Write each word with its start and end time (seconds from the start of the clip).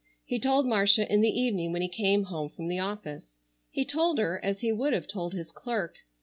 He 0.25 0.39
told 0.39 0.65
Marcia 0.65 1.07
in 1.13 1.21
the 1.21 1.29
evening 1.29 1.71
when 1.71 1.83
he 1.83 1.87
came 1.87 2.23
home 2.23 2.49
from 2.49 2.67
the 2.67 2.79
office. 2.79 3.37
He 3.69 3.85
told 3.85 4.17
her 4.17 4.43
as 4.43 4.61
he 4.61 4.71
would 4.71 4.93
have 4.93 5.05
told 5.07 5.33
his 5.35 5.51
clerk. 5.51 5.93